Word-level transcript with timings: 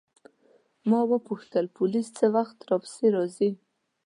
ما 0.89 0.99
وپوښتل 1.11 1.65
پولیس 1.77 2.07
څه 2.17 2.25
وخت 2.35 2.57
راپسې 2.69 3.07
راځي. 3.15 3.51